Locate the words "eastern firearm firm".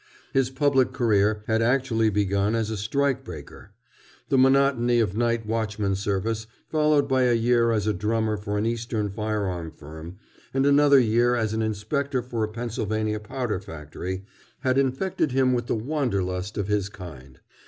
8.65-10.17